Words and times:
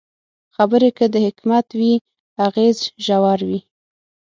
خبرې 0.55 0.89
که 0.97 1.05
د 1.13 1.15
حکمت 1.25 1.67
وي، 1.79 1.93
اغېز 2.47 2.77
ژور 3.05 3.39
وي 3.47 3.59